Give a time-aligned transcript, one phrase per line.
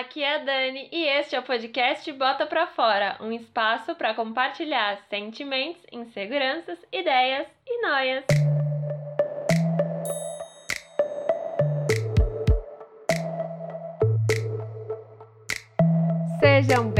[0.00, 4.14] aqui é a Dani e este é o podcast Bota Pra Fora, um espaço para
[4.14, 8.24] compartilhar sentimentos, inseguranças, ideias e noias.
[16.40, 16.90] Sejam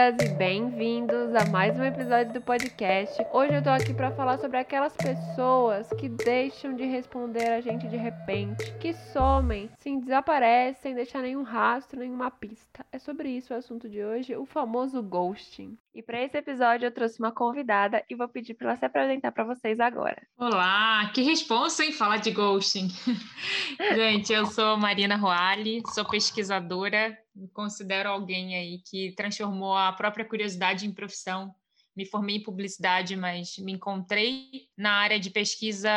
[0.00, 3.22] bem-vindas e bem-vindos a mais um episódio do podcast.
[3.34, 7.86] Hoje eu tô aqui para falar sobre aquelas pessoas que deixam de responder a gente
[7.86, 12.82] de repente, que somem, sim, desaparecem, sem deixar nenhum rastro, nenhuma pista.
[12.90, 15.76] É sobre isso o assunto de hoje, o famoso ghosting.
[16.00, 19.32] E para esse episódio eu trouxe uma convidada e vou pedir para ela se apresentar
[19.32, 20.16] para vocês agora.
[20.38, 22.88] Olá, que responsa em falar de ghosting.
[23.94, 30.24] gente, eu sou Marina Roali, sou pesquisadora me considero alguém aí que transformou a própria
[30.24, 31.54] curiosidade em profissão.
[32.00, 35.90] Me formei em publicidade, mas me encontrei na área de pesquisa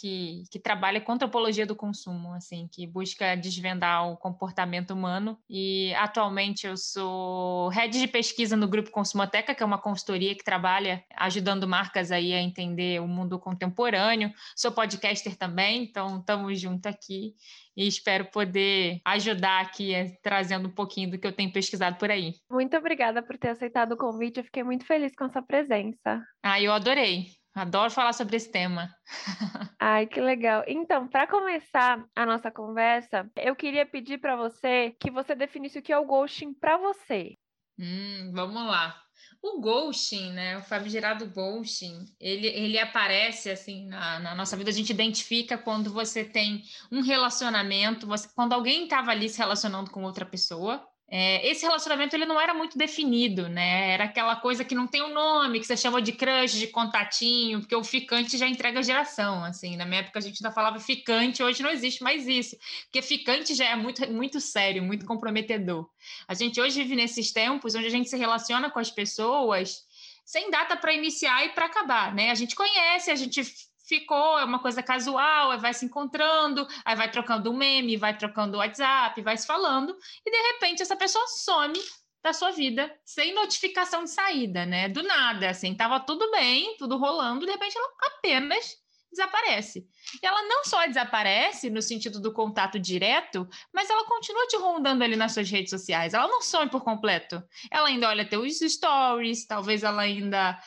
[0.00, 5.36] que, que trabalha com antropologia do consumo, assim, que busca desvendar o comportamento humano.
[5.50, 10.44] E atualmente eu sou head de pesquisa no Grupo Consumoteca, que é uma consultoria que
[10.44, 14.32] trabalha ajudando marcas aí a entender o mundo contemporâneo.
[14.54, 17.34] Sou podcaster também, então estamos juntos aqui
[17.78, 22.10] e espero poder ajudar aqui eh, trazendo um pouquinho do que eu tenho pesquisado por
[22.10, 22.32] aí.
[22.50, 26.20] Muito obrigada por ter aceitado o convite, eu fiquei muito feliz com a sua presença.
[26.42, 27.26] Ah, eu adorei.
[27.54, 28.88] Adoro falar sobre esse tema.
[29.80, 30.64] Ai, que legal.
[30.66, 35.82] Então, para começar a nossa conversa, eu queria pedir para você que você definisse o
[35.82, 37.34] que é o ghosting para você.
[37.78, 39.07] Hum, vamos lá.
[39.40, 44.72] O ghosting, né, o famigerado ghosting, ele, ele aparece assim na, na, nossa vida, a
[44.72, 50.02] gente identifica quando você tem um relacionamento, você, quando alguém estava ali se relacionando com
[50.02, 53.92] outra pessoa, é, esse relacionamento ele não era muito definido, né?
[53.92, 57.60] Era aquela coisa que não tem um nome, que você chama de crush, de contatinho,
[57.60, 59.74] porque o ficante já entrega geração, assim.
[59.74, 63.54] Na minha época a gente ainda falava ficante, hoje não existe mais isso, porque ficante
[63.54, 65.88] já é muito, muito sério, muito comprometedor.
[66.26, 69.86] A gente hoje vive nesses tempos onde a gente se relaciona com as pessoas
[70.26, 72.30] sem data para iniciar e para acabar, né?
[72.30, 73.42] A gente conhece, a gente
[73.88, 78.16] ficou, é uma coisa casual, aí vai se encontrando, aí vai trocando um meme, vai
[78.16, 81.78] trocando WhatsApp, vai se falando, e de repente essa pessoa some
[82.22, 84.88] da sua vida sem notificação de saída, né?
[84.88, 88.76] Do nada, assim, tava tudo bem, tudo rolando, de repente ela apenas
[89.10, 89.86] desaparece.
[90.22, 95.02] E ela não só desaparece no sentido do contato direto, mas ela continua te rondando
[95.02, 96.14] ali nas suas redes sociais.
[96.14, 97.42] Ela não some por completo.
[97.70, 100.60] Ela ainda olha teus stories, talvez ela ainda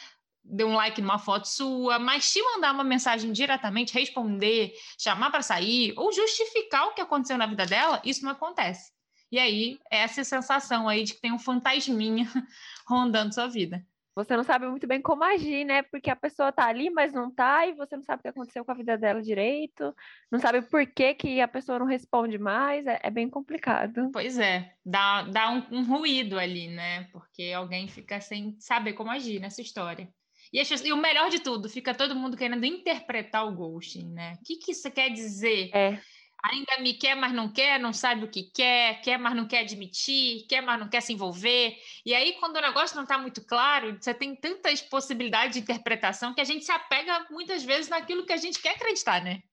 [0.44, 5.42] dê um like numa foto sua, mas te mandar uma mensagem diretamente, responder, chamar para
[5.42, 8.92] sair ou justificar o que aconteceu na vida dela, isso não acontece.
[9.32, 12.26] E aí, essa sensação aí de que tem um fantasminha
[12.88, 13.86] rondando sua vida.
[14.14, 15.84] Você não sabe muito bem como agir, né?
[15.84, 18.66] Porque a pessoa tá ali, mas não tá, e você não sabe o que aconteceu
[18.66, 19.96] com a vida dela direito,
[20.30, 24.10] não sabe por que, que a pessoa não responde mais, é, é bem complicado.
[24.12, 27.06] Pois é, dá, dá um, um ruído ali, né?
[27.14, 30.14] Porque alguém fica sem saber como agir nessa história.
[30.54, 34.34] E, e, o melhor de tudo, fica todo mundo querendo interpretar o ghosting, né?
[34.40, 35.70] O que, que isso quer dizer?
[35.74, 36.00] É.
[36.44, 39.60] Ainda me quer, mas não quer, não sabe o que quer, quer, mas não quer
[39.60, 41.78] admitir, quer, mas não quer se envolver.
[42.04, 46.34] E aí, quando o negócio não está muito claro, você tem tantas possibilidades de interpretação
[46.34, 49.44] que a gente se apega muitas vezes naquilo que a gente quer acreditar, né?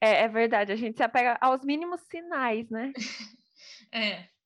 [0.00, 2.92] É, é verdade, a gente se apega aos mínimos sinais, né?
[3.92, 4.37] é.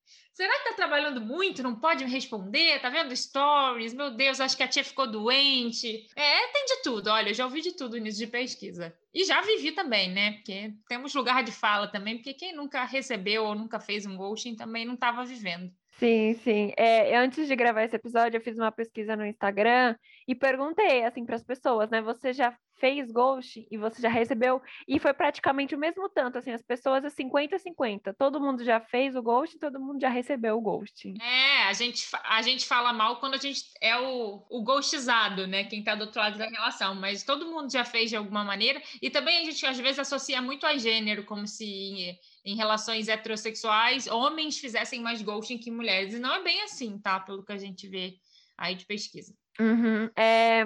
[0.42, 1.62] Será que tá trabalhando muito?
[1.62, 2.80] Não pode me responder?
[2.80, 3.94] Tá vendo stories?
[3.94, 6.08] Meu Deus, acho que a tia ficou doente.
[6.16, 7.10] É, tem de tudo.
[7.10, 8.92] Olha, eu já ouvi de tudo nisso de pesquisa.
[9.14, 10.32] E já vivi também, né?
[10.32, 14.56] Porque temos lugar de fala também, porque quem nunca recebeu ou nunca fez um ghosting
[14.56, 15.70] também não estava vivendo.
[15.92, 16.72] Sim, sim.
[16.76, 19.94] É, antes de gravar esse episódio, eu fiz uma pesquisa no Instagram
[20.26, 22.02] e perguntei assim para as pessoas, né?
[22.02, 26.50] Você já fez ghost e você já recebeu e foi praticamente o mesmo tanto, assim,
[26.50, 28.12] as pessoas é 50 50.
[28.14, 31.14] Todo mundo já fez o ghost, todo mundo já recebeu o ghost.
[31.22, 35.62] É, a gente a gente fala mal quando a gente é o, o ghostizado, né?
[35.62, 38.82] Quem tá do outro lado da relação, mas todo mundo já fez de alguma maneira
[39.00, 44.08] e também a gente às vezes associa muito a gênero, como se em relações heterossexuais,
[44.08, 46.14] homens fizessem mais ghosting que mulheres.
[46.14, 47.20] E não é bem assim, tá?
[47.20, 48.16] Pelo que a gente vê
[48.58, 49.32] aí de pesquisa.
[49.60, 50.10] Uhum.
[50.16, 50.64] É,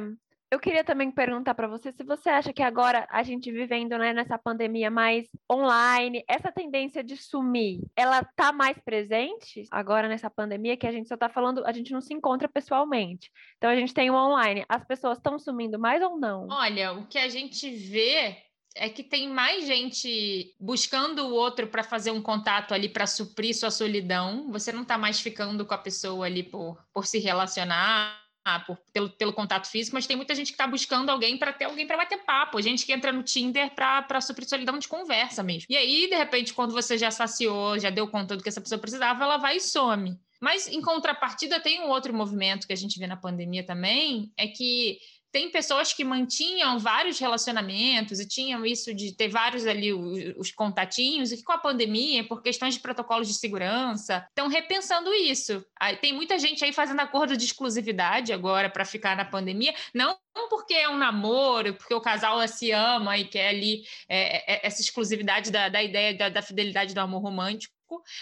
[0.50, 4.12] eu queria também perguntar para você se você acha que agora a gente vivendo né,
[4.12, 10.76] nessa pandemia mais online, essa tendência de sumir, ela tá mais presente agora nessa pandemia
[10.76, 13.30] que a gente só tá falando, a gente não se encontra pessoalmente.
[13.56, 14.64] Então a gente tem o online.
[14.68, 16.46] As pessoas estão sumindo mais ou não?
[16.48, 18.36] Olha, o que a gente vê
[18.76, 23.56] é que tem mais gente buscando o outro para fazer um contato ali para suprir
[23.56, 24.52] sua solidão.
[24.52, 28.25] Você não está mais ficando com a pessoa ali por, por se relacionar
[28.66, 31.64] por, pelo, pelo contato físico, mas tem muita gente que está buscando alguém para ter
[31.64, 35.66] alguém para bater papo, gente que entra no Tinder para suprir solidão de conversa mesmo.
[35.68, 38.78] E aí, de repente, quando você já saciou, já deu conta do que essa pessoa
[38.78, 40.18] precisava, ela vai e some.
[40.40, 44.46] Mas, em contrapartida, tem um outro movimento que a gente vê na pandemia também, é
[44.46, 44.98] que
[45.36, 50.50] tem pessoas que mantinham vários relacionamentos e tinham isso de ter vários ali os, os,
[50.50, 55.62] contatinhos, e que com a pandemia, por questões de protocolos de segurança, estão repensando isso.
[56.00, 60.16] Tem muita gente aí fazendo acordo de exclusividade agora para ficar na pandemia, não
[60.48, 64.80] porque é um namoro, porque o casal se ama e quer ali é, é, essa
[64.80, 67.75] exclusividade da, da ideia da, da fidelidade do amor romântico,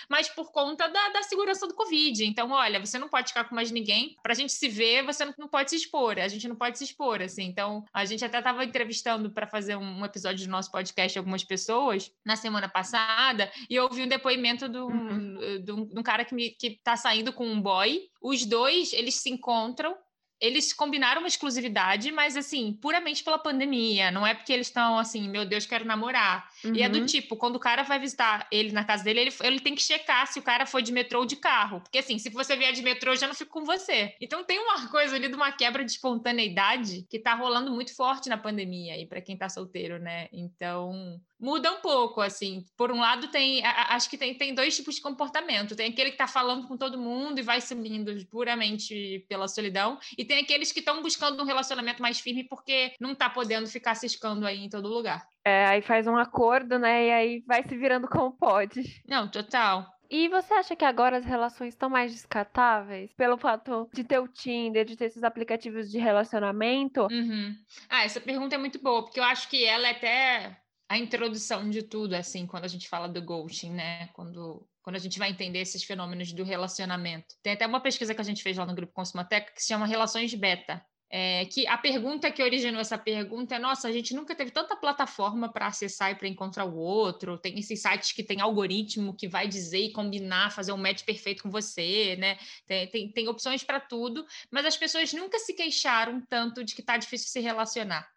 [0.08, 2.24] mas por conta da, da, segurança do Covid.
[2.24, 4.16] Então, olha, você não pode ficar com mais ninguém.
[4.22, 6.18] Para a gente se ver, você não, não, pode se expor.
[6.18, 7.44] A gente não pode se expor, assim.
[7.44, 11.44] Então, a gente até estava entrevistando para fazer um, um, episódio do nosso podcast algumas
[11.44, 15.58] pessoas na semana passada e eu ouvi um depoimento de um, uhum.
[15.70, 18.08] um, um cara que, me, que tá saindo com um boy.
[18.20, 19.96] Os dois, eles se encontram
[20.40, 24.10] eles combinaram uma exclusividade, mas assim, puramente pela pandemia.
[24.10, 26.46] Não é porque eles estão assim, meu Deus, quero namorar.
[26.64, 26.74] Uhum.
[26.74, 27.06] E é do uhum.
[27.06, 30.26] tipo, quando o cara vai visitar ele na casa dele, ele, ele tem que checar
[30.26, 31.80] se o cara foi de metrô ou de carro.
[31.80, 34.14] Porque assim, se você vier de metrô, eu já não fico com você.
[34.20, 38.28] Então tem uma coisa ali de uma quebra de espontaneidade que tá rolando muito forte
[38.28, 40.28] na pandemia aí para quem tá solteiro, né?
[40.32, 42.64] Então, muda um pouco, assim.
[42.76, 43.64] Por um lado, tem.
[43.64, 45.76] Acho que tem, tem dois tipos de comportamento.
[45.76, 49.98] Tem aquele que tá falando com todo mundo e vai sumindo puramente pela solidão.
[50.16, 53.94] E tem aqueles que estão buscando um relacionamento mais firme porque não tá podendo ficar
[53.94, 55.26] ciscando aí em todo lugar.
[55.44, 57.06] É, aí faz um acordo, né?
[57.06, 59.02] E aí vai se virando como pode.
[59.06, 59.86] Não, total.
[60.10, 63.12] E você acha que agora as relações estão mais descartáveis?
[63.14, 67.08] Pelo fato de ter o Tinder, de ter esses aplicativos de relacionamento?
[67.10, 67.54] Uhum.
[67.88, 71.68] Ah, essa pergunta é muito boa, porque eu acho que ela é até a introdução
[71.68, 74.08] de tudo, assim, quando a gente fala do ghosting, né?
[74.08, 77.34] Quando, quando a gente vai entender esses fenômenos do relacionamento.
[77.42, 79.86] Tem até uma pesquisa que a gente fez lá no grupo Consumateca que se chama
[79.86, 80.84] Relações Beta,
[81.16, 84.74] é, que a pergunta que originou essa pergunta é: nossa, a gente nunca teve tanta
[84.74, 87.38] plataforma para acessar e para encontrar o outro.
[87.38, 91.44] Tem esses sites que tem algoritmo que vai dizer e combinar, fazer um match perfeito
[91.44, 92.36] com você, né?
[92.66, 96.80] Tem, tem, tem opções para tudo, mas as pessoas nunca se queixaram tanto de que
[96.80, 98.12] está difícil se relacionar.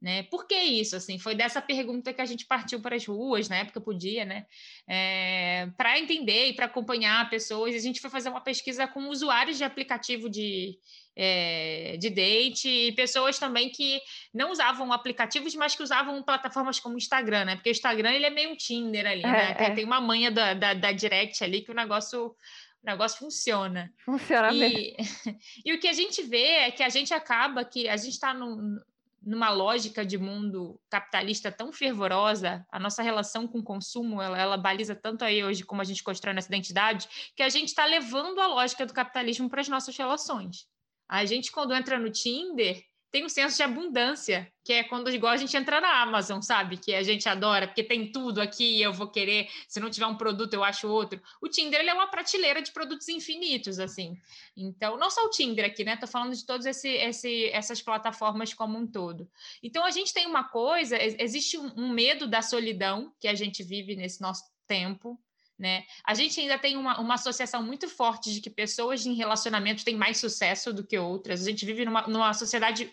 [0.00, 0.22] Né?
[0.22, 0.94] Por que isso?
[0.94, 4.46] Assim, foi dessa pergunta que a gente partiu para as ruas, na época podia, né?
[4.86, 7.74] É, para entender e para acompanhar pessoas.
[7.74, 10.78] A gente foi fazer uma pesquisa com usuários de aplicativo de,
[11.20, 14.00] é, de date e pessoas também que
[14.32, 17.56] não usavam aplicativos, mas que usavam plataformas como o Instagram, né?
[17.56, 19.56] Porque o Instagram ele é meio um Tinder ali, é, né?
[19.58, 19.70] É.
[19.70, 22.36] Tem uma manha da, da, da direct ali que o negócio
[22.80, 23.92] o negócio funciona.
[24.04, 24.96] Funciona e, mesmo.
[25.66, 28.32] e o que a gente vê é que a gente acaba que a gente está
[28.32, 28.78] num,
[29.20, 34.56] numa lógica de mundo capitalista tão fervorosa, a nossa relação com o consumo, ela, ela
[34.56, 38.40] baliza tanto aí hoje como a gente constrói nossa identidade, que a gente está levando
[38.40, 40.68] a lógica do capitalismo para as nossas relações.
[41.08, 45.32] A gente, quando entra no Tinder, tem um senso de abundância, que é quando igual
[45.32, 46.76] a gente entra na Amazon, sabe?
[46.76, 50.16] Que a gente adora, porque tem tudo aqui, eu vou querer, se não tiver um
[50.16, 51.20] produto, eu acho outro.
[51.40, 54.14] O Tinder ele é uma prateleira de produtos infinitos, assim.
[54.54, 55.96] Então, não só o Tinder aqui, né?
[55.96, 59.26] Tô falando de todas esse, esse, essas plataformas como um todo.
[59.62, 63.96] Então, a gente tem uma coisa, existe um medo da solidão que a gente vive
[63.96, 65.18] nesse nosso tempo,
[65.58, 65.84] né?
[66.04, 69.96] A gente ainda tem uma, uma associação muito forte de que pessoas em relacionamento têm
[69.96, 71.42] mais sucesso do que outras.
[71.42, 72.90] A gente vive numa, numa sociedade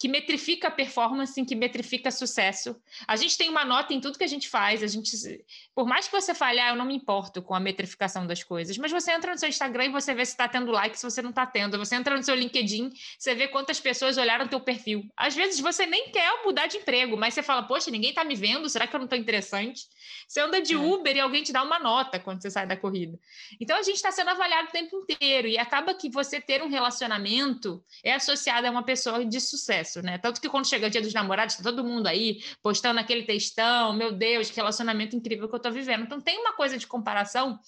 [0.00, 2.74] que metrifica a performance, que metrifica sucesso.
[3.06, 4.82] A gente tem uma nota em tudo que a gente faz.
[4.82, 5.44] A gente,
[5.74, 8.78] por mais que você fale, ah, eu não me importo com a metrificação das coisas,
[8.78, 11.20] mas você entra no seu Instagram e você vê se está tendo like, se você
[11.20, 11.76] não está tendo.
[11.76, 15.06] Você entra no seu LinkedIn, você vê quantas pessoas olharam teu perfil.
[15.14, 18.34] Às vezes você nem quer mudar de emprego, mas você fala, poxa, ninguém está me
[18.34, 19.86] vendo, será que eu não estou interessante?
[20.26, 20.78] Você anda de é.
[20.78, 23.20] Uber e alguém te dá uma nota quando você sai da corrida.
[23.60, 26.68] Então a gente está sendo avaliado o tempo inteiro e acaba que você ter um
[26.68, 30.18] relacionamento é associado a uma pessoa de sucesso né?
[30.18, 33.92] Tanto que quando chega o dia dos namorados, tá todo mundo aí postando aquele textão,
[33.92, 36.04] meu Deus, que relacionamento incrível que eu tô vivendo.
[36.04, 37.58] Então tem uma coisa de comparação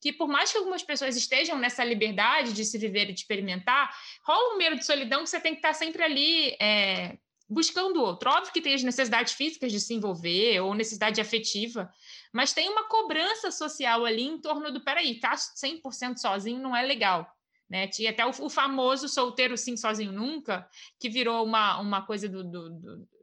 [0.00, 3.92] que por mais que algumas pessoas estejam nessa liberdade de se viver e de experimentar,
[4.24, 7.18] rola um medo de solidão que você tem que estar sempre ali é,
[7.48, 8.30] buscando outro.
[8.30, 11.92] Óbvio que tem as necessidades físicas de se envolver ou necessidade afetiva,
[12.32, 16.82] mas tem uma cobrança social ali em torno do, peraí, tá 100% sozinho não é
[16.82, 17.37] legal.
[17.68, 17.86] Né?
[17.86, 20.66] Tinha até o, o, famoso solteiro sim, sozinho nunca,
[20.98, 22.70] que virou uma, uma coisa do, do,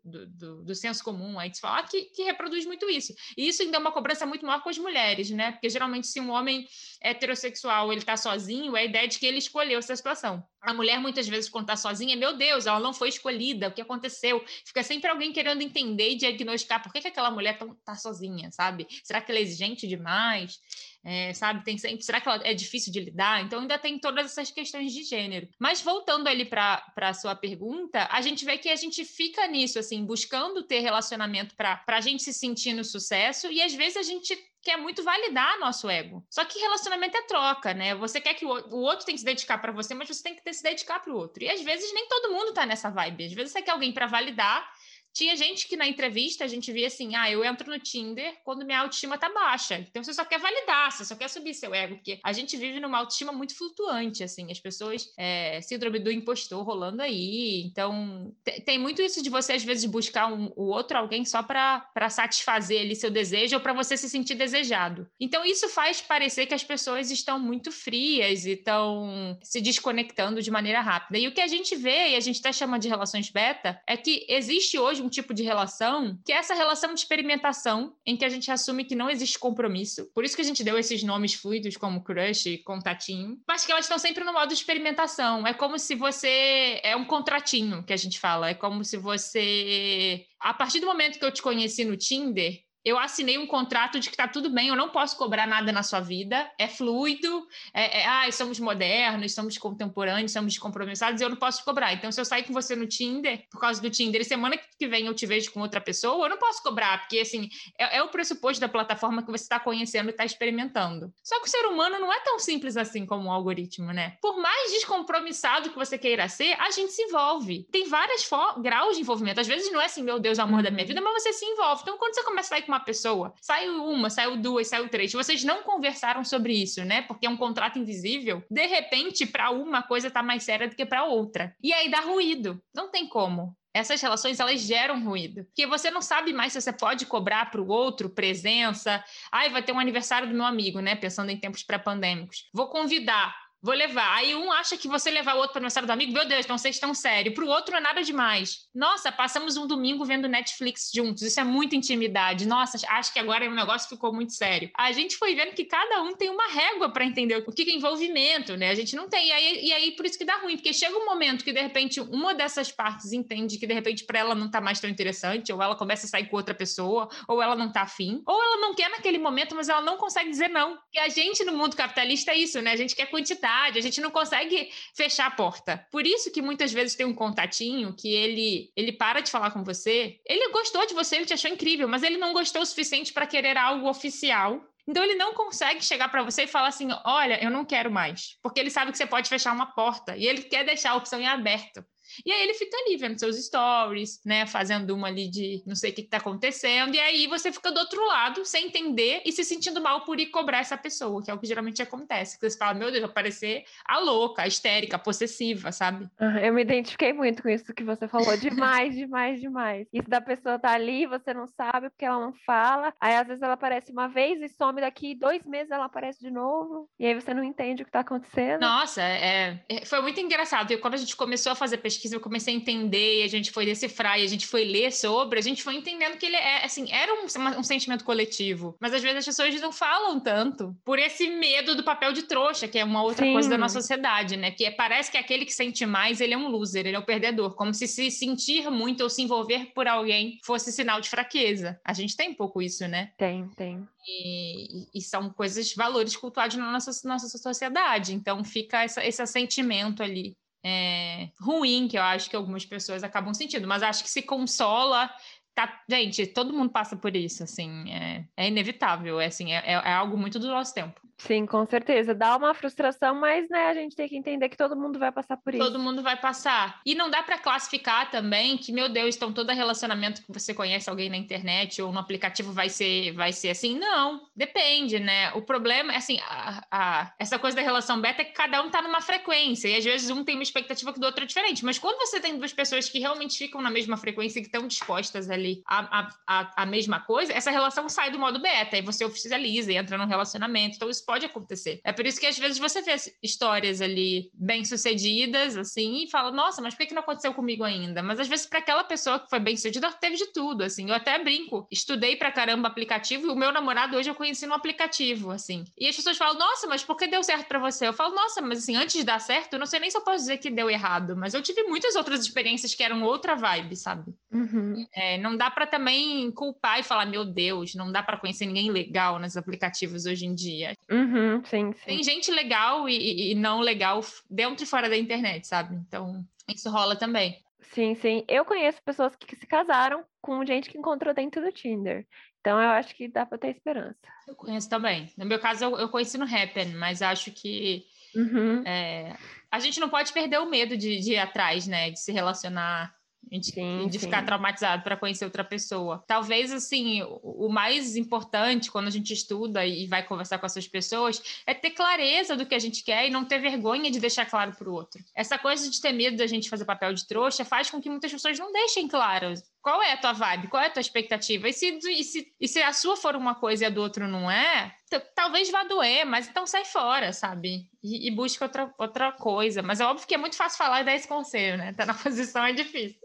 [0.05, 3.11] do, do, do senso comum aí de falar que, que reproduz muito isso.
[3.35, 5.53] E isso ainda é uma cobrança muito maior com as mulheres, né?
[5.53, 6.67] Porque geralmente, se um homem
[7.01, 10.45] heterossexual ele está sozinho, é a ideia de que ele escolheu essa situação.
[10.61, 13.81] A mulher, muitas vezes, quando está sozinha, meu Deus, ela não foi escolhida, o que
[13.81, 14.43] aconteceu?
[14.63, 18.87] Fica sempre alguém querendo entender e diagnosticar por que, que aquela mulher está sozinha, sabe?
[19.03, 20.59] Será que ela é exigente demais?
[21.05, 21.63] É, sabe?
[21.63, 23.43] Tem sempre, será que ela é difícil de lidar?
[23.43, 25.47] Então ainda tem todas essas questões de gênero.
[25.59, 29.77] Mas voltando ali para a sua pergunta, a gente vê que a gente fica nisso,
[29.77, 34.03] assim, buscando ter relacionamento para a gente se sentir no sucesso, e às vezes a
[34.03, 34.35] gente
[34.65, 36.25] quer muito validar nosso ego.
[36.27, 37.93] Só que relacionamento é troca, né?
[37.93, 40.53] Você quer que o, outro tem que se dedicar para você, mas você tem que
[40.53, 41.43] se dedicar para o outro.
[41.43, 43.25] E às vezes nem todo mundo tá nessa vibe.
[43.25, 44.67] Às vezes você quer alguém para validar
[45.15, 48.65] tinha gente que na entrevista a gente via assim: ah, eu entro no Tinder quando
[48.65, 49.79] minha autoestima tá baixa.
[49.79, 52.81] Então você só quer validar, você só quer subir seu ego, porque a gente vive
[52.81, 57.63] numa autoestima muito flutuante, assim, as pessoas, é, síndrome do impostor rolando aí.
[57.65, 62.09] Então tem muito isso de você às vezes buscar um, o outro alguém só para
[62.09, 65.07] satisfazer ali seu desejo ou para você se sentir desejado.
[65.17, 70.51] Então isso faz parecer que as pessoas estão muito frias e estão se desconectando de
[70.51, 71.17] maneira rápida.
[71.17, 73.95] E o que a gente vê, e a gente até chama de relações beta, é
[73.95, 78.25] que existe hoje um tipo de relação, que é essa relação de experimentação, em que
[78.25, 80.09] a gente assume que não existe compromisso.
[80.13, 83.85] Por isso que a gente deu esses nomes fluidos como crush contatinho, mas que elas
[83.85, 85.45] estão sempre no modo de experimentação.
[85.45, 90.25] É como se você é um contratinho que a gente fala, é como se você
[90.45, 94.09] a partir do momento que eu te conheci no Tinder, eu assinei um contrato de
[94.09, 98.01] que está tudo bem, eu não posso cobrar nada na sua vida, é fluido, é,
[98.01, 101.93] é ah, somos modernos, somos contemporâneos, somos compromissados, eu não posso cobrar.
[101.93, 104.87] Então, se eu sair com você no Tinder, por causa do Tinder, e semana que
[104.87, 107.49] vem eu te vejo com outra pessoa, eu não posso cobrar, porque, assim,
[107.79, 111.11] é, é o pressuposto da plataforma que você está conhecendo e está experimentando.
[111.23, 114.17] Só que o ser humano não é tão simples assim como um algoritmo, né?
[114.21, 117.67] Por mais descompromissado que você queira ser, a gente se envolve.
[117.71, 118.29] Tem vários
[118.61, 119.41] graus de envolvimento.
[119.41, 120.87] Às vezes não é assim, meu Deus, o amor da minha uhum.
[120.87, 121.81] vida, mas você se envolve.
[121.81, 125.11] Então, quando você começa a sair com uma pessoa, saiu uma, saiu duas, saiu três,
[125.11, 127.01] vocês não conversaram sobre isso, né?
[127.03, 128.43] Porque é um contrato invisível.
[128.49, 131.55] De repente, para uma coisa tá mais séria do que para outra.
[131.61, 132.61] E aí dá ruído.
[132.73, 135.43] Não tem como essas relações elas geram ruído.
[135.43, 139.03] Porque você não sabe mais se você pode cobrar para o outro presença.
[139.29, 140.95] Ai, vai ter um aniversário do meu amigo, né?
[140.95, 142.49] Pensando em tempos pré-pandêmicos.
[142.53, 143.35] Vou convidar
[143.65, 144.15] vou levar.
[144.15, 146.45] Aí um acha que você levar o outro para o aniversário do amigo, meu Deus,
[146.45, 147.33] então vocês estão sério.
[147.33, 148.59] Para o outro é nada demais.
[148.73, 151.23] Nossa, passamos um domingo vendo Netflix juntos.
[151.23, 152.47] Isso é muita intimidade.
[152.47, 154.69] Nossa, acho que agora o negócio ficou muito sério.
[154.77, 157.73] A gente foi vendo que cada um tem uma régua para entender o que é
[157.73, 158.69] envolvimento, né?
[158.69, 159.29] A gente não tem.
[159.29, 161.61] E aí, e aí por isso que dá ruim, porque chega um momento que de
[161.61, 165.51] repente uma dessas partes entende que de repente para ela não tá mais tão interessante,
[165.51, 168.57] ou ela começa a sair com outra pessoa, ou ela não tá afim, ou ela
[168.57, 170.77] não quer naquele momento, mas ela não consegue dizer não.
[170.93, 172.71] E a gente no mundo capitalista é isso, né?
[172.71, 175.85] A gente quer quantidade a gente não consegue fechar a porta.
[175.91, 179.63] Por isso que muitas vezes tem um contatinho que ele, ele para de falar com
[179.63, 183.13] você, ele gostou de você, ele te achou incrível, mas ele não gostou o suficiente
[183.13, 184.63] para querer algo oficial.
[184.87, 188.37] Então ele não consegue chegar para você e falar assim: "Olha, eu não quero mais",
[188.43, 191.19] porque ele sabe que você pode fechar uma porta e ele quer deixar a opção
[191.19, 191.83] em aberto.
[192.25, 194.45] E aí ele fica ali vendo seus stories, né?
[194.45, 196.93] Fazendo uma ali de não sei o que, está acontecendo.
[196.95, 200.27] E aí você fica do outro lado, sem entender e se sentindo mal por ir
[200.27, 202.39] cobrar essa pessoa, que é o que geralmente acontece.
[202.39, 206.09] Que você fala, meu Deus, vai parecer a louca, a histérica, a possessiva, sabe?
[206.41, 208.35] Eu me identifiquei muito com isso que você falou.
[208.37, 209.87] Demais, demais, demais.
[209.91, 212.93] Isso da pessoa tá ali, você não sabe porque ela não fala.
[212.99, 216.31] Aí às vezes ela aparece uma vez e some daqui dois meses ela aparece de
[216.31, 216.89] novo.
[216.99, 218.61] E aí você não entende o que tá acontecendo.
[218.61, 220.71] Nossa, é, é foi muito engraçado.
[220.71, 223.27] E quando a gente começou a fazer pesquisa, pesquisa eu comecei a entender, e a
[223.27, 226.35] gente foi decifrar, e a gente foi ler sobre, a gente foi entendendo que ele
[226.35, 227.25] é, assim, era um,
[227.59, 228.75] um sentimento coletivo.
[228.79, 232.67] Mas às vezes as pessoas não falam tanto por esse medo do papel de trouxa,
[232.67, 233.33] que é uma outra Sim.
[233.33, 234.51] coisa da nossa sociedade, né?
[234.51, 237.03] Que é, parece que aquele que sente mais, ele é um loser, ele é um
[237.03, 237.55] perdedor.
[237.55, 241.79] Como se se sentir muito ou se envolver por alguém fosse sinal de fraqueza.
[241.83, 243.11] A gente tem um pouco isso, né?
[243.17, 243.87] Tem, tem.
[244.07, 248.13] E, e, são coisas, valores cultuados na nossa, nossa sociedade.
[248.13, 250.35] Então fica essa, esse sentimento ali
[250.65, 255.09] é, ruim que eu acho que algumas pessoas acabam sentindo, mas acho que se consola
[255.55, 259.93] Tá, gente, todo mundo passa por isso, assim, é, é inevitável, é, assim, é, é,
[259.93, 260.99] algo muito do nosso tempo.
[261.17, 262.13] Sim, com certeza.
[262.13, 265.37] Dá uma frustração, mas né, a gente tem que entender que todo mundo vai passar
[265.37, 265.63] por isso.
[265.63, 266.81] Todo mundo vai passar.
[266.85, 270.89] E não dá para classificar também que, meu Deus, então todo relacionamento que você conhece
[270.89, 273.79] alguém na internet ou no aplicativo vai ser, vai ser assim.
[273.79, 275.31] Não, depende, né?
[275.33, 278.69] O problema é assim, a, a, essa coisa da relação beta é que cada um
[278.69, 281.63] tá numa frequência, e às vezes um tem uma expectativa que do outro é diferente.
[281.63, 284.67] Mas quando você tem duas pessoas que realmente ficam na mesma frequência e que estão
[284.67, 288.81] dispostas ali a, a, a, a mesma coisa, essa relação sai do modo beta, e
[288.81, 290.75] você oficializa e entra num relacionamento.
[290.75, 291.79] Então, isso pode acontecer.
[291.83, 296.31] É por isso que às vezes você vê histórias ali bem sucedidas, assim, e fala,
[296.31, 298.01] nossa, mas por que, que não aconteceu comigo ainda?
[298.01, 300.89] Mas às vezes, para aquela pessoa que foi bem sucedida, teve de tudo, assim.
[300.89, 304.53] Eu até brinco, estudei pra caramba aplicativo, e o meu namorado hoje eu conheci no
[304.53, 305.63] aplicativo, assim.
[305.77, 307.87] E as pessoas falam, nossa, mas por que deu certo para você?
[307.87, 310.01] Eu falo, nossa, mas assim, antes de dar certo, eu não sei nem se eu
[310.01, 313.75] posso dizer que deu errado, mas eu tive muitas outras experiências que eram outra vibe,
[313.75, 314.13] sabe?
[314.31, 314.85] Uhum.
[314.93, 318.71] É, não dá para também culpar e falar, meu Deus, não dá para conhecer ninguém
[318.71, 320.73] legal nos aplicativos hoje em dia.
[320.95, 321.85] Uhum, sim, sim.
[321.85, 325.75] Tem gente legal e, e não legal dentro e fora da internet, sabe?
[325.75, 327.43] Então, isso rola também.
[327.73, 328.23] Sim, sim.
[328.27, 332.07] Eu conheço pessoas que se casaram com gente que encontrou dentro do Tinder.
[332.39, 333.97] Então eu acho que dá para ter esperança.
[334.27, 335.11] Eu conheço também.
[335.17, 337.83] No meu caso, eu, eu conheci no Happen, mas acho que
[338.15, 338.63] uhum.
[338.65, 339.17] é,
[339.51, 341.91] a gente não pode perder o medo de, de ir atrás, né?
[341.91, 342.94] De se relacionar
[343.31, 346.03] de, sim, de ficar traumatizado para conhecer outra pessoa.
[346.07, 350.67] Talvez, assim, o, o, mais importante quando a gente estuda e vai conversar com essas
[350.67, 354.25] pessoas é ter clareza do que a gente quer e não ter vergonha de deixar
[354.25, 355.03] claro para o outro.
[355.15, 358.11] Essa coisa de ter medo da gente fazer papel de trouxa faz com que muitas
[358.11, 359.33] pessoas não deixem claro
[359.65, 361.49] qual é a tua vibe, qual é a tua expectativa.
[361.49, 364.07] E se, e se, e se a sua for uma coisa e a do outro
[364.07, 364.71] não é,
[365.15, 367.67] talvez vá doer, mas então sai fora, sabe?
[367.83, 369.63] E, e busca outra, outra coisa.
[369.63, 371.73] Mas é óbvio que é muito fácil falar e dar esse conselho, né?
[371.73, 373.01] Tá na posição é difícil.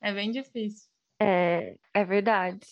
[0.00, 0.88] É bem difícil.
[1.20, 2.66] É, é verdade.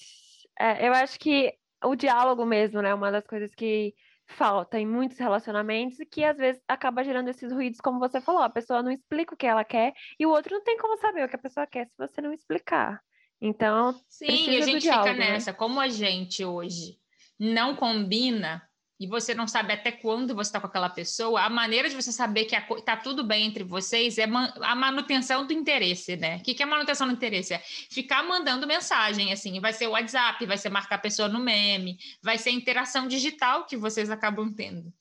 [0.59, 1.53] É, eu acho que
[1.85, 2.95] o diálogo mesmo, né?
[2.95, 3.95] Uma das coisas que
[4.33, 8.43] falta em muitos relacionamentos e que às vezes acaba gerando esses ruídos, como você falou,
[8.43, 11.25] a pessoa não explica o que ela quer e o outro não tem como saber
[11.25, 13.01] o que a pessoa quer se você não explicar.
[13.41, 15.33] Então, sim, a gente fica né?
[15.33, 15.51] nessa.
[15.51, 15.57] Né?
[15.57, 16.97] Como a gente hoje
[17.39, 18.63] não combina,
[19.03, 22.13] e você não sabe até quando você está com aquela pessoa, a maneira de você
[22.13, 24.29] saber que está tudo bem entre vocês é
[24.61, 26.37] a manutenção do interesse, né?
[26.37, 27.53] O que, que é manutenção do interesse?
[27.53, 31.41] É ficar mandando mensagem, assim, vai ser o WhatsApp, vai ser marcar a pessoa no
[31.41, 34.93] meme, vai ser a interação digital que vocês acabam tendo.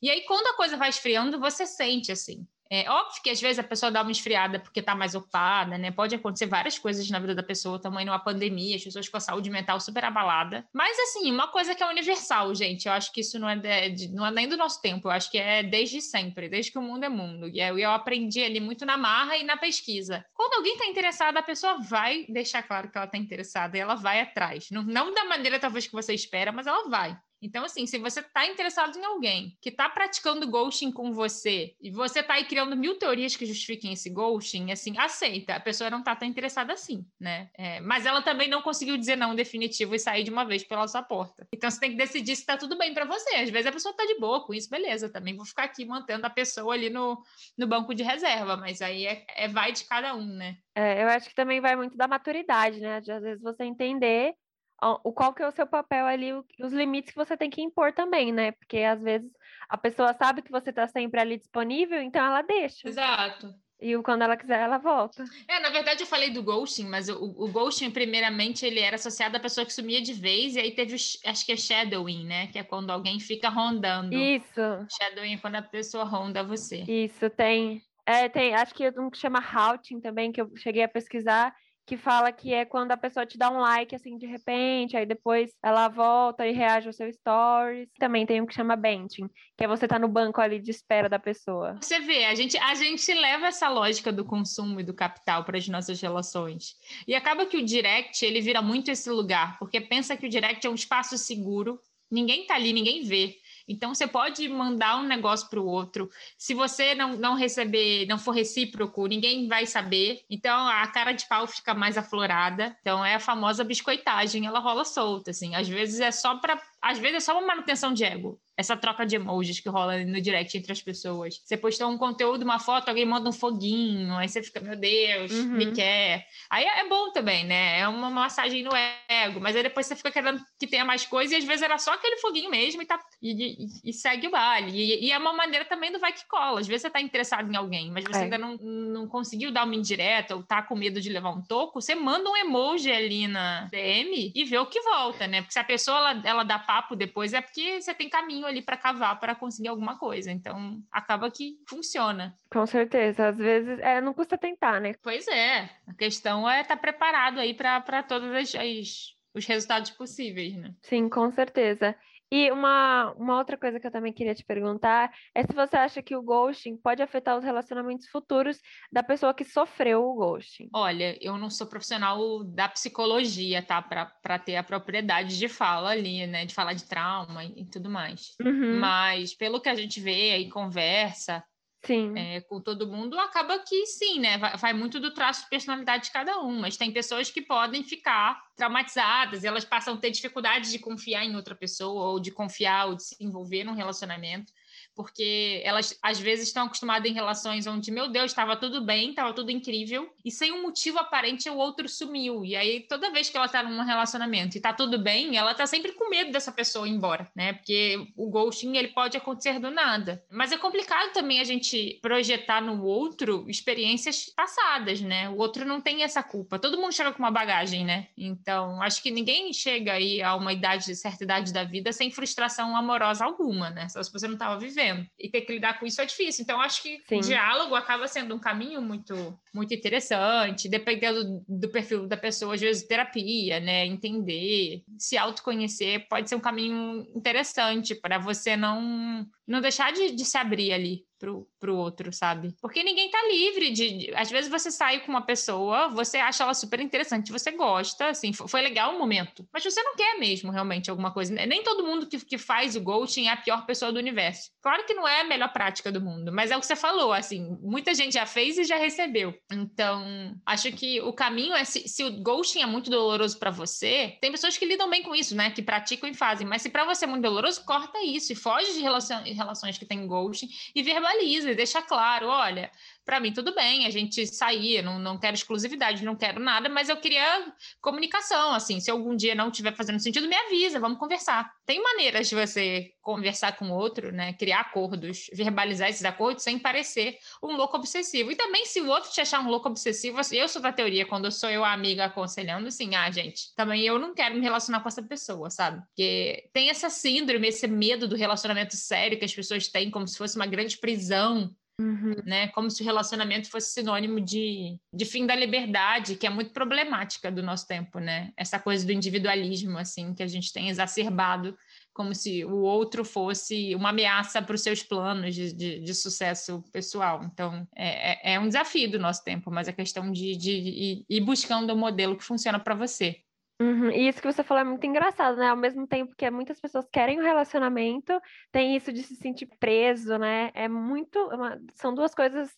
[0.00, 3.58] E aí, quando a coisa vai esfriando, você sente, assim, é óbvio que às vezes
[3.58, 5.90] a pessoa dá uma esfriada porque está mais ocupada, né?
[5.90, 9.20] Pode acontecer várias coisas na vida da pessoa, também numa pandemia, as pessoas com a
[9.20, 10.64] saúde mental super abalada.
[10.72, 14.08] Mas, assim, uma coisa que é universal, gente, eu acho que isso não é, de,
[14.14, 16.82] não é nem do nosso tempo, eu acho que é desde sempre, desde que o
[16.82, 17.48] mundo é mundo.
[17.48, 20.24] E eu, eu aprendi ali muito na marra e na pesquisa.
[20.32, 23.96] Quando alguém está interessado, a pessoa vai deixar claro que ela está interessada e ela
[23.96, 24.70] vai atrás.
[24.70, 27.18] Não, não da maneira talvez que você espera, mas ela vai.
[27.42, 31.90] Então, assim, se você está interessado em alguém que está praticando ghosting com você e
[31.90, 35.54] você está aí criando mil teorias que justifiquem esse ghosting, assim, aceita.
[35.54, 37.50] A pessoa não está tão interessada assim, né?
[37.56, 40.86] É, mas ela também não conseguiu dizer não definitivo e sair de uma vez pela
[40.86, 41.46] sua porta.
[41.52, 43.36] Então, você tem que decidir se está tudo bem para você.
[43.36, 45.08] Às vezes a pessoa está de boa com isso, beleza.
[45.08, 47.22] Também vou ficar aqui mantendo a pessoa ali no,
[47.56, 50.56] no banco de reserva, mas aí é, é vai de cada um, né?
[50.74, 53.00] É, eu acho que também vai muito da maturidade, né?
[53.00, 54.34] De às vezes você entender
[54.82, 57.92] o qual que é o seu papel ali, os limites que você tem que impor
[57.92, 58.52] também, né?
[58.52, 59.30] Porque às vezes
[59.68, 62.88] a pessoa sabe que você está sempre ali disponível, então ela deixa.
[62.88, 63.54] Exato.
[63.80, 65.24] E quando ela quiser, ela volta.
[65.48, 69.36] É, na verdade eu falei do ghosting, mas o, o ghosting, primeiramente, ele era associado
[69.36, 72.46] à pessoa que sumia de vez, e aí teve, o, acho que é shadowing, né?
[72.48, 74.14] Que é quando alguém fica rondando.
[74.14, 74.60] Isso.
[74.98, 76.84] Shadowing é quando a pessoa ronda você.
[76.86, 77.82] Isso, tem.
[78.04, 81.54] É, tem, acho que um que chama Routing também, que eu cheguei a pesquisar,
[81.90, 85.04] que fala que é quando a pessoa te dá um like assim de repente, aí
[85.04, 87.88] depois ela volta e reage ao seu stories.
[87.98, 91.08] Também tem um que chama benching, que é você tá no banco ali de espera
[91.08, 91.76] da pessoa.
[91.80, 95.58] Você vê, a gente a gente leva essa lógica do consumo e do capital para
[95.58, 96.76] as nossas relações.
[97.08, 100.64] E acaba que o direct, ele vira muito esse lugar, porque pensa que o direct
[100.64, 103.34] é um espaço seguro, ninguém tá ali, ninguém vê.
[103.70, 106.10] Então, você pode mandar um negócio para o outro.
[106.36, 110.24] Se você não, não receber, não for recíproco, ninguém vai saber.
[110.28, 112.76] Então, a cara de pau fica mais aflorada.
[112.80, 115.54] Então, é a famosa biscoitagem, ela rola solta, assim.
[115.54, 118.40] Às vezes é só para às vezes é só uma manutenção de ego.
[118.56, 121.40] Essa troca de emojis que rola no direct entre as pessoas.
[121.42, 125.32] Você postou um conteúdo, uma foto, alguém manda um foguinho, aí você fica, meu Deus,
[125.32, 125.52] uhum.
[125.52, 126.26] me quer.
[126.50, 127.80] Aí é bom também, né?
[127.80, 128.70] É uma massagem no
[129.08, 131.78] ego, mas aí depois você fica querendo que tenha mais coisa e às vezes era
[131.78, 134.72] só aquele foguinho mesmo e, tá, e, e, e segue o baile.
[134.72, 136.60] E, e, é uma maneira também do vai que cola.
[136.60, 138.22] Às vezes você tá interessado em alguém, mas você é.
[138.24, 141.80] ainda não, não conseguiu dar uma indireta ou tá com medo de levar um toco,
[141.80, 145.40] você manda um emoji ali na DM e vê o que volta, né?
[145.40, 148.62] Porque se a pessoa ela, ela dá papo depois, é porque você tem caminho ali
[148.62, 150.30] para cavar para conseguir alguma coisa.
[150.30, 152.32] Então, acaba que funciona.
[152.48, 153.26] Com certeza.
[153.30, 154.94] Às vezes, é, não custa tentar, né?
[155.02, 155.68] Pois é.
[155.84, 160.72] A questão é estar tá preparado aí para todos as, as, os resultados possíveis, né?
[160.80, 161.96] Sim, com certeza.
[162.32, 166.02] E uma, uma outra coisa que eu também queria te perguntar é se você acha
[166.02, 168.58] que o ghosting pode afetar os relacionamentos futuros
[168.92, 170.68] da pessoa que sofreu o ghosting.
[170.72, 173.82] Olha, eu não sou profissional da psicologia, tá?
[173.82, 176.46] Para ter a propriedade de fala ali, né?
[176.46, 178.36] De falar de trauma e, e tudo mais.
[178.40, 178.78] Uhum.
[178.78, 181.42] Mas pelo que a gente vê e conversa,
[181.82, 182.12] Sim.
[182.14, 184.36] É, com todo mundo, acaba que sim, né?
[184.36, 187.82] Vai, vai, muito do traço de personalidade de cada um, mas tem pessoas que podem
[187.84, 192.88] ficar traumatizadas, elas passam a ter dificuldade de confiar em outra pessoa, ou de confiar,
[192.88, 194.52] ou de se envolver num relacionamento.
[195.00, 199.32] Porque elas às vezes estão acostumadas em relações onde, meu Deus, estava tudo bem, estava
[199.32, 202.44] tudo incrível, e sem um motivo aparente o outro sumiu.
[202.44, 205.66] E aí, toda vez que ela tá num relacionamento e tá tudo bem, ela tá
[205.66, 207.54] sempre com medo dessa pessoa ir embora, né?
[207.54, 210.22] Porque o ghosting ele pode acontecer do nada.
[210.30, 215.28] Mas é complicado também a gente projetar no outro experiências passadas, né?
[215.30, 216.58] O outro não tem essa culpa.
[216.58, 218.08] Todo mundo chega com uma bagagem, né?
[218.16, 222.76] Então, acho que ninguém chega aí a uma idade, certa idade da vida sem frustração
[222.76, 223.88] amorosa alguma, né?
[223.88, 224.89] Só se você não estava vivendo.
[225.18, 226.42] E ter que lidar com isso é difícil.
[226.42, 227.18] Então, acho que Sim.
[227.18, 232.60] o diálogo acaba sendo um caminho muito, muito interessante, dependendo do perfil da pessoa, às
[232.60, 233.86] vezes terapia, né?
[233.86, 240.24] Entender, se autoconhecer pode ser um caminho interessante para você não não deixar de, de
[240.24, 242.54] se abrir ali pro, pro outro, sabe?
[242.62, 246.42] Porque ninguém tá livre de, de, Às vezes você sai com uma pessoa, você acha
[246.42, 249.46] ela super interessante, você gosta, assim, foi, legal o momento.
[249.52, 251.34] Mas você não quer mesmo realmente alguma coisa.
[251.34, 254.50] Nem todo mundo que, que faz o ghosting é a pior pessoa do universo.
[254.62, 257.12] Claro que não é a melhor prática do mundo, mas é o que você falou,
[257.12, 259.34] assim, muita gente já fez e já recebeu.
[259.52, 264.16] Então, acho que o caminho é se, se o ghosting é muito doloroso para você,
[264.20, 265.50] tem pessoas que lidam bem com isso, né?
[265.50, 268.72] Que praticam e fazem, mas se para você é muito doloroso, corta isso e foge
[268.72, 272.70] de relação relações que tem ghosting e verbaliza e deixa claro, olha,
[273.04, 276.88] para mim tudo bem, a gente sair, não, não quero exclusividade, não quero nada, mas
[276.88, 281.50] eu queria comunicação, assim, se algum dia não estiver fazendo sentido, me avisa, vamos conversar.
[281.66, 286.58] Tem maneiras de você conversar com o outro, né, criar acordos, verbalizar esses acordos sem
[286.58, 288.30] parecer um louco obsessivo.
[288.30, 291.06] E também se o outro te achar um louco obsessivo, assim, eu sou da teoria,
[291.06, 294.80] quando sou eu a amiga aconselhando, assim, ah, gente, também eu não quero me relacionar
[294.80, 295.82] com essa pessoa, sabe?
[295.86, 300.18] Porque tem essa síndrome, esse medo do relacionamento sério que as pessoas têm como se
[300.18, 302.14] fosse uma grande prisão Uhum.
[302.26, 302.48] Né?
[302.48, 307.32] Como se o relacionamento fosse sinônimo de, de fim da liberdade, que é muito problemática
[307.32, 308.32] do nosso tempo, né?
[308.36, 311.56] Essa coisa do individualismo, assim, que a gente tem exacerbado,
[311.92, 316.62] como se o outro fosse uma ameaça para os seus planos de, de, de, sucesso
[316.72, 317.20] pessoal.
[317.24, 321.04] Então, é, é, é, um desafio do nosso tempo, mas a é questão de, de
[321.08, 323.20] ir buscando um modelo que funciona para você.
[323.60, 323.90] Uhum.
[323.90, 325.48] E isso que você falou é muito engraçado, né?
[325.48, 328.18] Ao mesmo tempo que muitas pessoas querem um relacionamento,
[328.50, 330.50] tem isso de se sentir preso, né?
[330.54, 331.18] É muito.
[331.30, 331.60] É uma...
[331.74, 332.50] São duas coisas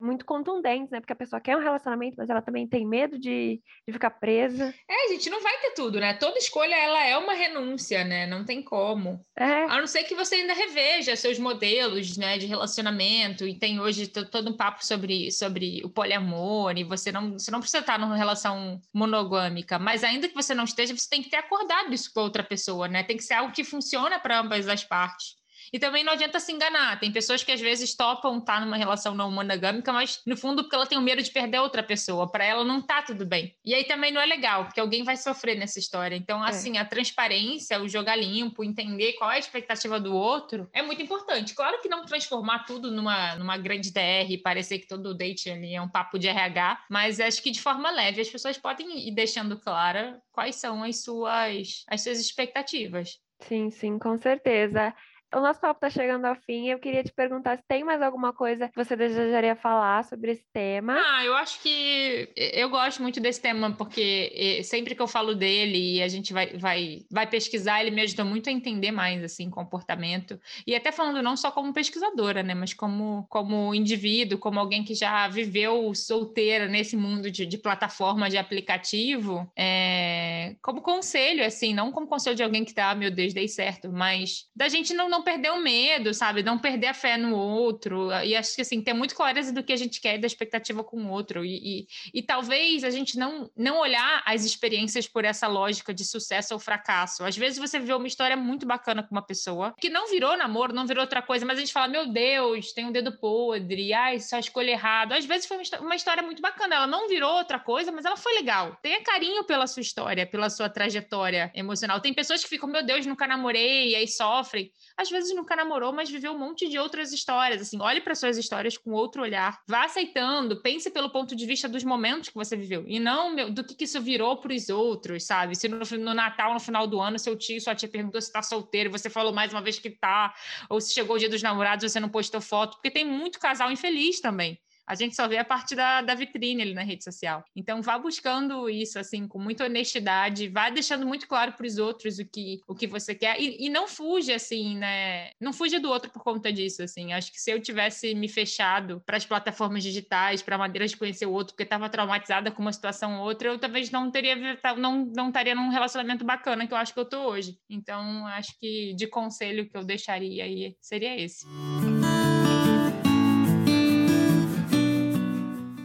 [0.00, 1.00] muito contundentes, né?
[1.00, 4.74] Porque a pessoa quer um relacionamento, mas ela também tem medo de, de ficar presa.
[4.88, 6.14] É, gente, não vai ter tudo, né?
[6.14, 8.26] Toda escolha, ela é uma renúncia, né?
[8.26, 9.24] Não tem como.
[9.36, 9.64] É.
[9.64, 14.06] A não ser que você ainda reveja seus modelos, né, de relacionamento, e tem hoje
[14.06, 18.16] todo um papo sobre, sobre o poliamor, e você não, você não precisa estar numa
[18.16, 22.20] relação monogâmica, mas ainda que você não esteja, você tem que ter acordado isso com
[22.20, 23.02] outra pessoa, né?
[23.02, 25.39] Tem que ser algo que funciona para ambas as partes.
[25.72, 26.98] E também não adianta se enganar.
[26.98, 30.62] Tem pessoas que às vezes topam estar tá numa relação não monogâmica, mas no fundo
[30.62, 32.30] porque ela tem o medo de perder outra pessoa.
[32.30, 33.54] Para ela não tá tudo bem.
[33.64, 36.16] E aí também não é legal, porque alguém vai sofrer nessa história.
[36.16, 36.50] Então, é.
[36.50, 36.80] assim, é.
[36.80, 41.54] a transparência, o jogar limpo, entender qual é a expectativa do outro é muito importante.
[41.54, 45.74] Claro que não transformar tudo numa, numa grande DR e parecer que todo date ali
[45.74, 49.12] é um papo de RH, mas acho que de forma leve as pessoas podem ir
[49.12, 53.18] deixando clara quais são as suas, as suas expectativas.
[53.40, 54.94] Sim, sim, com certeza.
[55.34, 56.68] O nosso papo está chegando ao fim.
[56.68, 60.44] Eu queria te perguntar se tem mais alguma coisa que você desejaria falar sobre esse
[60.52, 61.00] tema.
[61.00, 65.96] Ah, eu acho que eu gosto muito desse tema, porque sempre que eu falo dele
[65.96, 69.48] e a gente vai, vai, vai pesquisar, ele me ajuda muito a entender mais assim
[69.48, 70.40] comportamento.
[70.66, 72.54] E até falando não só como pesquisadora, né?
[72.54, 78.28] Mas como, como indivíduo, como alguém que já viveu solteira nesse mundo de, de plataforma
[78.28, 83.10] de aplicativo, é, como conselho, assim, não como conselho de alguém que tá, ah, meu
[83.10, 86.42] Deus, dei certo, mas da gente não, não não perder o medo, sabe?
[86.42, 88.10] Não perder a fé no outro.
[88.24, 90.82] E acho que assim, ter muito clareza do que a gente quer e da expectativa
[90.82, 91.44] com o outro.
[91.44, 96.04] E, e, e, talvez a gente não, não olhar as experiências por essa lógica de
[96.04, 97.22] sucesso ou fracasso.
[97.22, 100.72] Às vezes você vê uma história muito bacana com uma pessoa que não virou namoro,
[100.72, 104.18] não virou outra coisa, mas a gente fala, meu Deus, tem um dedo podre, ai,
[104.20, 105.12] só escolhi errado.
[105.12, 108.34] Às vezes foi uma história muito bacana, ela não virou outra coisa, mas ela foi
[108.34, 108.76] legal.
[108.82, 112.00] Tenha carinho pela sua história, pela sua trajetória emocional.
[112.00, 115.92] Tem pessoas que ficam, meu Deus, nunca namorei, e aí sofrem às vezes nunca namorou,
[115.92, 117.60] mas viveu um monte de outras histórias.
[117.60, 119.60] Assim, olhe para suas histórias com outro olhar.
[119.66, 122.84] Vá aceitando, pense pelo ponto de vista dos momentos que você viveu.
[122.86, 125.56] E não meu, do que, que isso virou para os outros, sabe?
[125.56, 128.42] Se no, no, Natal, no final do ano, seu tio, sua tia perguntou se está
[128.42, 130.34] solteiro, você falou mais uma vez que tá,
[130.68, 133.70] ou se chegou o dia dos namorados, você não postou foto, porque tem muito casal
[133.70, 137.44] infeliz também a gente só vê a parte da, da vitrine ali na rede social.
[137.54, 142.18] Então, vá buscando isso, assim, com muita honestidade, vá deixando muito claro para os outros
[142.18, 145.30] o que, o que você quer e, e não fuja, assim, né?
[145.40, 147.12] Não fuja do outro por conta disso, assim.
[147.12, 151.26] Acho que se eu tivesse me fechado para as plataformas digitais, para maneiras de conhecer
[151.26, 154.36] o outro, porque estava traumatizada com uma situação ou outra, eu talvez não teria,
[154.76, 157.58] não, não estaria num relacionamento bacana que eu acho que eu tô hoje.
[157.68, 161.46] Então, acho que de conselho que eu deixaria aí seria esse.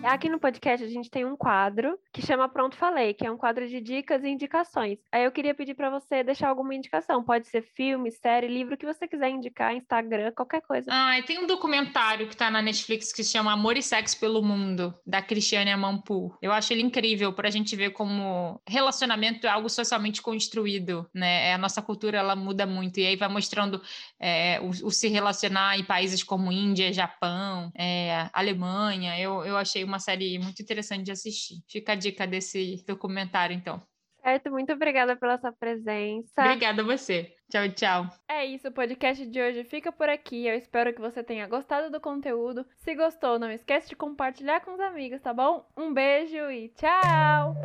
[0.06, 3.38] Aqui no podcast a gente tem um quadro que chama Pronto Falei, que é um
[3.38, 5.00] quadro de dicas e indicações.
[5.12, 7.24] Aí eu queria pedir para você deixar alguma indicação.
[7.24, 10.92] Pode ser filme, série, livro, que você quiser indicar, Instagram, qualquer coisa.
[10.92, 14.44] Ah, tem um documentário que tá na Netflix que se chama Amor e Sexo pelo
[14.44, 16.38] Mundo, da Cristiane Amanpour.
[16.40, 21.50] Eu acho ele incrível para a gente ver como relacionamento é algo socialmente construído, né?
[21.50, 23.82] É, a nossa cultura ela muda muito e aí vai mostrando
[24.20, 29.20] é, o, o, se relacionar em países como Índia, Japão, é, Alemanha.
[29.20, 31.56] Eu, eu achei uma uma série muito interessante de assistir.
[31.70, 33.82] Fica a dica desse documentário, então.
[34.22, 36.42] Certo, muito obrigada pela sua presença.
[36.42, 37.36] Obrigada a você.
[37.48, 38.10] Tchau, tchau.
[38.28, 40.48] É isso, o podcast de hoje fica por aqui.
[40.48, 42.66] Eu espero que você tenha gostado do conteúdo.
[42.78, 45.64] Se gostou, não esquece de compartilhar com os amigos, tá bom?
[45.78, 47.56] Um beijo e tchau!